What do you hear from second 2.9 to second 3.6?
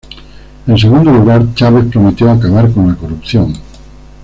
corrupción.